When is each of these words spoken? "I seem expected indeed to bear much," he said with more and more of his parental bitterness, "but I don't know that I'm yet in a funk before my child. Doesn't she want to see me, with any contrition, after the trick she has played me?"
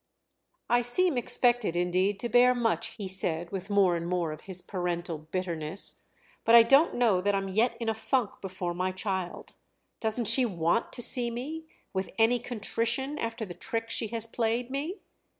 "I 0.67 0.81
seem 0.81 1.15
expected 1.15 1.75
indeed 1.75 2.19
to 2.21 2.27
bear 2.29 2.55
much," 2.55 2.95
he 2.95 3.07
said 3.07 3.51
with 3.51 3.69
more 3.69 3.95
and 3.95 4.07
more 4.07 4.31
of 4.31 4.41
his 4.41 4.59
parental 4.63 5.27
bitterness, 5.31 6.07
"but 6.43 6.55
I 6.55 6.63
don't 6.63 6.95
know 6.95 7.21
that 7.21 7.35
I'm 7.35 7.47
yet 7.47 7.77
in 7.79 7.87
a 7.87 7.93
funk 7.93 8.41
before 8.41 8.73
my 8.73 8.91
child. 8.91 9.53
Doesn't 9.99 10.25
she 10.25 10.43
want 10.43 10.91
to 10.93 11.03
see 11.03 11.29
me, 11.29 11.65
with 11.93 12.09
any 12.17 12.39
contrition, 12.39 13.19
after 13.19 13.45
the 13.45 13.53
trick 13.53 13.91
she 13.91 14.07
has 14.07 14.25
played 14.25 14.71
me?" 14.71 15.01